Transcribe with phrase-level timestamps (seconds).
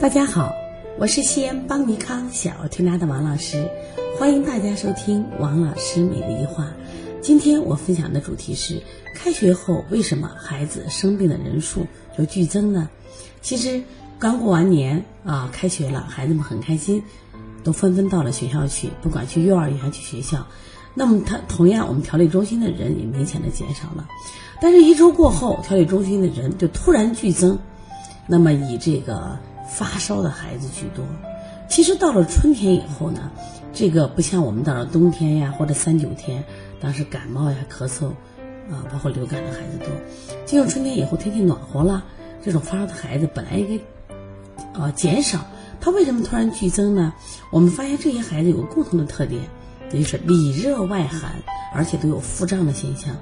[0.00, 0.52] 大家好，
[0.98, 3.68] 我是西安邦尼康小儿推拿的王老师，
[4.18, 6.72] 欢迎大家收听王老师每日一话。
[7.20, 8.82] 今天我分享的主题是：
[9.14, 11.86] 开学后为什么孩子生病的人数
[12.18, 12.90] 就剧增呢？
[13.40, 13.80] 其实
[14.18, 17.02] 刚过完年啊，开学了，孩子们很开心，
[17.62, 20.46] 都纷纷到了学校去，不管去幼儿园还去学校。
[20.94, 24.08] 那么他同样，我们调理中心的人也明显的减少了。
[24.60, 27.58] 但是，一周过后，调理中心的人就突然剧增。
[28.26, 29.38] 那么，以这个
[29.68, 31.04] 发烧的孩子居多。
[31.68, 33.30] 其实到了春天以后呢，
[33.72, 36.44] 这个不像我们到了冬天呀，或者三九天，
[36.80, 38.08] 当时感冒呀、咳嗽
[38.70, 39.88] 啊，包括流感的孩子多。
[40.44, 42.04] 进入春天以后，天气暖和了，
[42.42, 43.80] 这种发烧的孩子本来应
[44.74, 45.46] 该啊减少，
[45.80, 47.12] 他为什么突然剧增呢？
[47.50, 49.42] 我们发现这些孩子有个共同的特点。
[49.94, 51.34] 也就是里热外寒，
[51.74, 53.14] 而且都有腹胀的现象。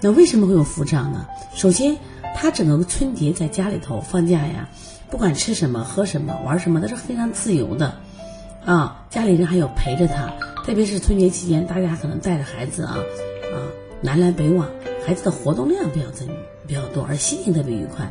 [0.00, 1.26] 那为什么会有腹胀呢？
[1.54, 1.98] 首先，
[2.34, 4.68] 他整个春节在家里头放假呀，
[5.10, 7.94] 不管吃什么、喝什么、玩什么，都是非常自由的，
[8.64, 10.32] 啊，家里人还有陪着他。
[10.64, 12.96] 特别是春节期间，大家可能带着孩子啊，
[13.52, 13.56] 啊，
[14.00, 14.68] 南来北往，
[15.06, 16.28] 孩子的活动量比较增
[16.66, 18.10] 比较多，而心情特别愉快。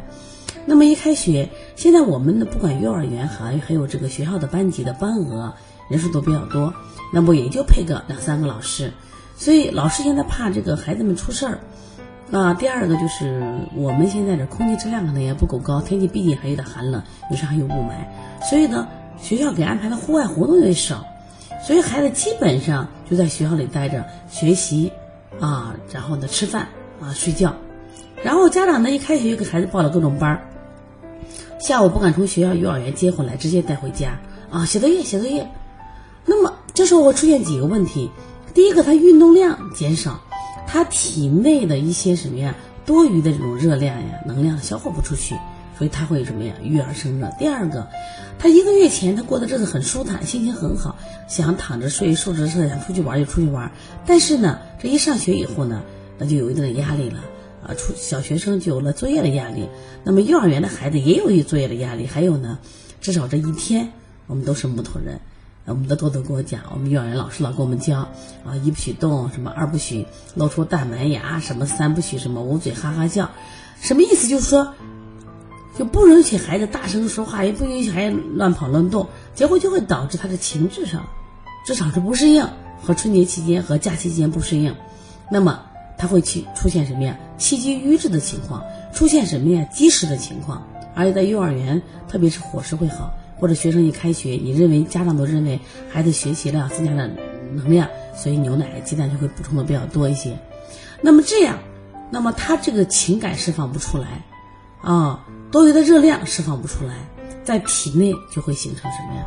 [0.65, 5.53] 那么一开学，现在我们的不管幼儿园还还有这个学校的班级的班额
[5.89, 6.73] 人数都比较多。
[7.13, 8.91] 那么也就配个两三个老师，
[9.35, 11.59] 所以老师现在怕这个孩子们出事儿，
[12.33, 13.43] 那，第二个就是
[13.75, 17.91] 我们现在的空气质量可能也不够高，天气毕竟还有点寒冷，有时还有雾霾，
[18.49, 18.87] 所以呢，
[19.19, 21.05] 学校给安排的户外活动也少，
[21.61, 24.89] 所以孩子基本上就在学校里待着学习，
[25.41, 26.69] 啊，然后呢吃饭
[27.01, 27.53] 啊睡觉，
[28.23, 30.41] 然后家长呢一开学就给孩子报了各种班儿，
[31.59, 34.17] 下午不敢从学校幼儿园接回来，直接带回家
[34.49, 35.45] 啊写作业写作业，
[36.25, 36.53] 那么。
[36.73, 38.09] 这时候会出现几个问题，
[38.53, 40.21] 第一个，他运动量减少，
[40.71, 42.55] 他体内的一些什么呀，
[42.85, 45.35] 多余的这种热量呀、能量消耗不出去，
[45.77, 47.29] 所以他会什么呀，郁而生热。
[47.37, 47.89] 第二个，
[48.39, 50.95] 他一个月前他过的日子很舒坦，心情很好，
[51.27, 53.69] 想躺着睡、竖着睡，想出去玩就出去玩。
[54.05, 55.81] 但是呢，这一上学以后呢，
[56.17, 57.19] 那就有一定的压力了
[57.67, 59.67] 啊，出小学生就有了作业的压力，
[60.05, 62.59] 那么幼儿园的孩子也有一作业的压力，还有呢，
[63.01, 63.91] 至少这一天
[64.25, 65.19] 我们都是木头人。
[65.71, 67.99] 我们的多多跟我讲，我们幼儿园老师老给我们教
[68.43, 70.05] 啊，一不许动，什么二不许
[70.35, 73.29] 露出大门牙，什么三不许什么捂嘴哈哈叫，
[73.81, 74.27] 什么意思？
[74.27, 74.73] 就是说，
[75.79, 81.07] 就不允许孩子大声说话，也不允许孩子乱跑乱动，结果就会导致他的情志上，
[81.65, 82.45] 至少是不适应，
[82.83, 84.75] 和春节期间和假期间不适应，
[85.31, 85.61] 那么
[85.97, 87.17] 他会去出现什么呀？
[87.37, 88.61] 气机瘀滞的情况，
[88.93, 89.65] 出现什么呀？
[89.71, 93.13] 积食的情况，而且在幼儿园，特别是伙食会好。
[93.41, 95.59] 或者学生一开学，你认为家长都认为
[95.89, 97.09] 孩子学习了增加了
[97.53, 100.37] 能量，所以牛奶、鸡蛋就会补充的比较多一些。
[101.01, 101.57] 那么这样，
[102.11, 104.23] 那么他这个情感释放不出来，
[104.83, 106.93] 啊，多余的热量释放不出来，
[107.43, 109.25] 在体内就会形成什么呀？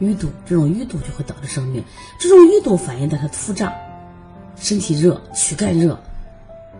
[0.00, 1.84] 淤堵，这种淤堵就会导致生病。
[2.18, 3.70] 这种淤堵反映在他腹胀、
[4.56, 5.98] 身体热、躯干热，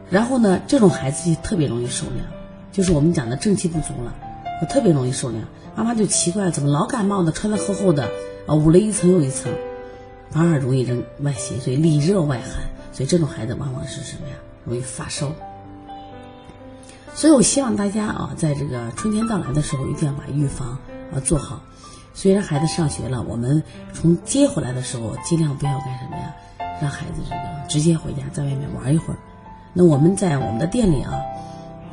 [0.09, 2.27] 然后呢，这种孩子就特别容易受凉，
[2.73, 4.15] 就是我们讲的正气不足了，
[4.61, 5.43] 我特别容易受凉。
[5.77, 8.09] 妈妈就奇怪，怎么老感冒呢，穿的厚厚的，
[8.47, 9.53] 啊，捂了一层又一层，
[10.31, 12.63] 反而容易扔外邪，所以里热外寒，
[12.93, 14.35] 所以这种孩子往往是什么呀？
[14.65, 15.33] 容易发烧。
[17.13, 20.79] 所以我希望大家啊，在这个春天到来的时候，一定要把预防
[21.13, 21.61] 啊做好。
[22.13, 23.63] 虽然孩子上学了，我们
[23.93, 26.35] 从接回来的时候，尽量不要干什么呀？
[26.81, 29.17] 让孩子这个直接回家，在外面玩一会儿。
[29.73, 31.13] 那我们在我们的店里啊，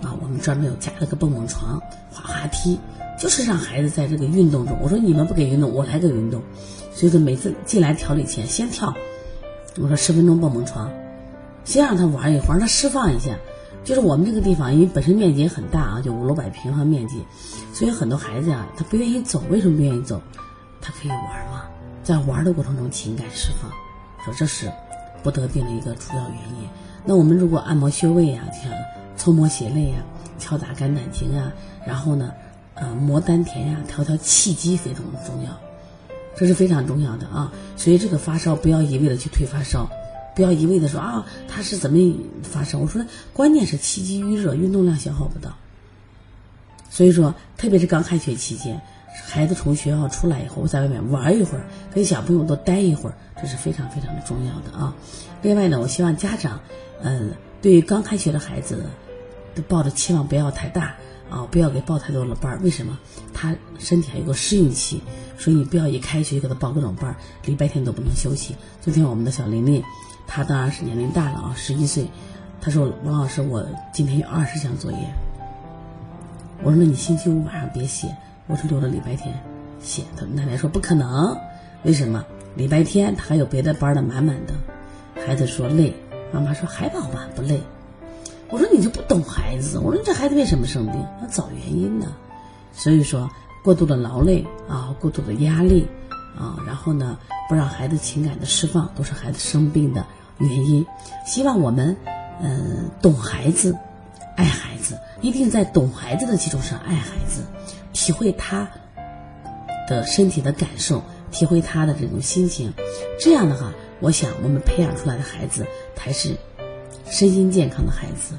[0.03, 1.79] 啊，我们专门有加了个蹦蹦床、
[2.11, 2.79] 滑滑梯。
[3.19, 6.41] 就是让孩子在这个运动中，我说你们不给运动，我来个运动。
[6.91, 8.91] 所以说每次进来调理前先跳，
[9.77, 10.91] 我说十分钟蹦蹦床，
[11.63, 13.37] 先让他玩一会儿，让他释放一下。
[13.83, 17.23] 就是我们这个地方，因为本身面积也很大啊，就五六百平方面积，
[17.71, 19.43] 所以很多孩子呀，他不愿意走。
[19.51, 20.19] 为什么不愿意走？
[20.81, 21.19] 他可以玩
[21.51, 21.65] 嘛，
[22.03, 23.69] 在玩的过程中情感释放，
[24.25, 24.71] 说这是
[25.21, 26.67] 不得病的一个主要原因。
[27.05, 28.71] 那我们如果按摩穴位呀，像
[29.17, 29.97] 搓摩胁肋呀，
[30.39, 31.51] 敲打肝胆经啊，
[31.85, 32.31] 然后呢？
[32.73, 35.51] 啊，磨丹田呀，调调气机非常重要，
[36.35, 37.51] 这是非常重要的啊。
[37.75, 39.87] 所以这个发烧不要一味的去退发烧，
[40.35, 41.97] 不要一味的说啊他是怎么
[42.41, 42.79] 发烧。
[42.79, 45.55] 我说关键是气机郁热，运动量消耗不到。
[46.89, 48.81] 所以说，特别是刚开学期间，
[49.27, 54.95] 孩子从学校出来以后，在外面玩一会儿，跟小朋友多待一会儿，这是非常非常的重要的啊。
[55.43, 56.59] 另外呢，我希望家长，
[57.03, 57.31] 嗯，
[57.61, 58.83] 对于刚开学的孩子，
[59.55, 60.95] 都抱的期望不要太大。
[61.29, 62.99] 啊，不要给报太多的班儿，为什么？
[63.33, 65.01] 他身体还有个适应期，
[65.37, 67.15] 所以你不要一开学就给他报各种班儿，
[67.45, 68.53] 礼拜天都不能休息。
[68.81, 69.81] 昨天我们的小玲玲，
[70.27, 72.09] 她当然是年龄大了啊，十一岁，
[72.59, 74.97] 她说：“王老师，我今天有二十项作业。”
[76.63, 78.13] 我说：“那你星期五晚上别写，
[78.47, 79.33] 我说留了礼拜天
[79.81, 80.03] 写。
[80.17, 81.33] 他奶奶说不可能，
[81.83, 82.25] 为什么？
[82.55, 84.53] 礼拜天他还有别的班的满满的。
[85.25, 85.95] 孩子说累，
[86.33, 87.61] 妈妈说还好吧，不累。
[88.51, 90.95] 我说你就不懂孩子，我说你这孩子为什么生病？
[91.21, 92.07] 要找原因呢。
[92.73, 93.29] 所以说
[93.63, 95.87] 过度的劳累啊，过度的压力
[96.37, 97.17] 啊，然后呢
[97.47, 100.05] 不让孩子情感的释放，都是孩子生病的
[100.37, 100.85] 原因。
[101.25, 101.95] 希望我们
[102.41, 103.75] 嗯懂孩子，
[104.35, 107.43] 爱孩子，一定在懂孩子的基础上爱孩子，
[107.93, 108.67] 体会他
[109.87, 111.01] 的身体的感受，
[111.31, 112.73] 体会他的这种心情。
[113.17, 113.71] 这样的话。
[114.03, 115.63] 我想，我们培养出来的孩子
[115.95, 116.35] 才是
[117.11, 118.35] 身心健康的孩子。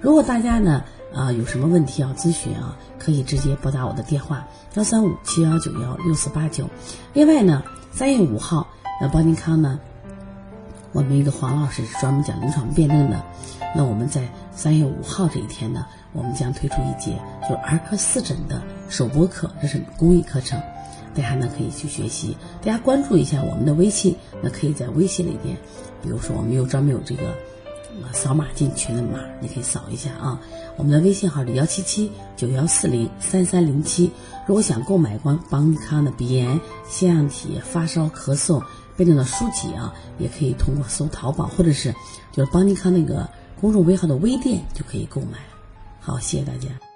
[0.00, 0.84] 如果大家呢
[1.14, 6.68] 啊有什么问题要咨询啊，可以直接拨打我的电话幺三五七幺九幺六四八九。
[7.14, 7.62] 另外呢，
[7.92, 8.66] 三月五号，
[9.00, 9.78] 那邦尼康呢，
[10.92, 13.22] 我们一个黄老师是专门讲临床辩证的。
[13.76, 20.60] 那我们在三月五号这一天呢，我们将推出一节就是儿科四诊的首播课，这是公益课程。
[21.14, 25.56] 大家呢可以去学习，大家关注一下我们的微信，那可以在微信里边，
[26.02, 27.34] 比如说我们有专门有这个
[28.12, 30.40] 扫码进群的码，你可以扫一下啊。
[30.76, 34.10] 我们的微信号是幺七七九幺四零三三零七。
[34.46, 38.62] 如果想购买关邦尼康的鼻炎、腺样体、发烧、咳嗽
[38.96, 41.94] 病症的书籍啊，也可以通过搜淘宝或者是
[42.32, 43.28] 就是邦尼康那个
[43.60, 45.38] 公众微号的微店就可以购买。
[46.00, 46.87] 好，谢谢大家。